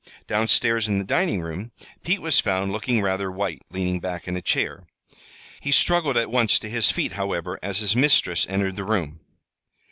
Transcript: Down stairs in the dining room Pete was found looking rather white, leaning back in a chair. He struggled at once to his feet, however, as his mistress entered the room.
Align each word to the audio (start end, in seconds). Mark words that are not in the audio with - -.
Down 0.25 0.47
stairs 0.47 0.87
in 0.87 0.97
the 0.97 1.05
dining 1.05 1.41
room 1.41 1.73
Pete 2.03 2.23
was 2.23 2.39
found 2.39 2.71
looking 2.71 3.03
rather 3.03 3.31
white, 3.31 3.61
leaning 3.69 3.99
back 3.99 4.27
in 4.27 4.35
a 4.35 4.41
chair. 4.41 4.87
He 5.61 5.71
struggled 5.71 6.17
at 6.17 6.31
once 6.31 6.57
to 6.57 6.69
his 6.71 6.89
feet, 6.89 7.11
however, 7.11 7.59
as 7.61 7.81
his 7.81 7.95
mistress 7.95 8.47
entered 8.49 8.77
the 8.77 8.83
room. 8.83 9.19